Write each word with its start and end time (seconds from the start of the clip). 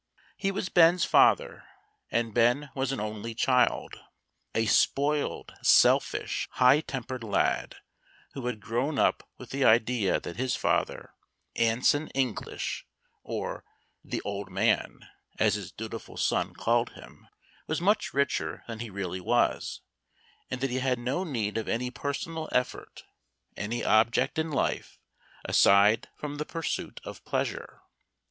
He 0.35 0.49
was 0.49 0.67
Ben's 0.67 1.05
father, 1.05 1.63
and 2.09 2.33
Ben 2.33 2.71
was 2.73 2.91
an 2.91 2.99
only 2.99 3.35
child 3.35 3.99
a 4.55 4.65
spoiled, 4.65 5.53
selfish, 5.61 6.47
high 6.53 6.79
tempered 6.81 7.23
lad, 7.23 7.75
who 8.33 8.47
had 8.47 8.59
grown 8.61 8.97
up 8.97 9.21
with 9.37 9.51
the 9.51 9.63
idea 9.63 10.19
that 10.19 10.37
his 10.37 10.55
father, 10.55 11.13
Anson 11.55 12.07
English, 12.15 12.87
or 13.21 13.63
the 14.03 14.23
"old 14.25 14.49
man," 14.49 15.07
as 15.37 15.53
his 15.53 15.71
dutiful 15.71 16.17
son 16.17 16.55
called 16.55 16.93
him, 16.93 17.27
was 17.67 17.79
much 17.79 18.11
richer 18.11 18.63
than 18.67 18.79
he 18.79 18.89
really 18.89 19.21
was, 19.21 19.81
and 20.49 20.61
that 20.61 20.71
he 20.71 20.79
had 20.79 20.97
no 20.97 21.23
need 21.23 21.59
of 21.59 21.67
any 21.67 21.91
personal 21.91 22.49
effort 22.51 23.03
any 23.55 23.83
object 23.85 24.39
in 24.39 24.49
life, 24.49 24.97
aside 25.45 26.09
from 26.17 26.37
the 26.37 26.45
pursuit 26.45 26.99
of 27.03 27.23
pleasure. 27.23 27.81